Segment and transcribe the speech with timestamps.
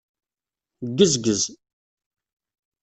[0.89, 1.43] Ggezgez.